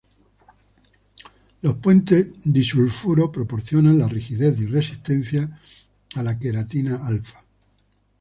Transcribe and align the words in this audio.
Los 1.61 1.75
puentes 1.75 2.25
disulfuro 2.43 3.31
proporcionan 3.31 3.99
la 3.99 4.07
rigidez 4.07 4.59
y 4.59 4.65
resistencia 4.65 5.59
a 6.15 6.23
la 6.23 6.39
queratina 6.39 7.05
alfa. 7.05 7.45